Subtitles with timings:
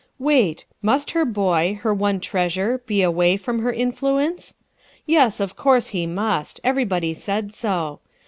[0.17, 4.55] Wait, must her boy, her one treasure, be away from her influence?
[5.05, 7.99] Yes, of course he must; everybody said so.